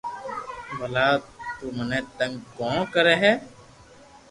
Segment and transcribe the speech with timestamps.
[0.77, 1.07] ڀلا
[1.57, 3.33] تو مني تنگ ڪو ڪري ھيي